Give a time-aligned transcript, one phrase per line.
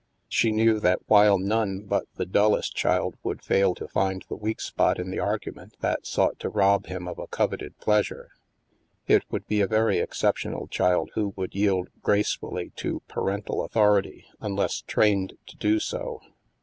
[0.27, 4.59] She knew that while none but the dullest child would fail to find the weak
[4.59, 8.29] spot in the argument that sought to rob him of a coveted pleas ure,
[9.05, 14.81] it would be a very exceptional child who would yield gracefully to parental authority unless
[14.81, 16.19] trained to do so.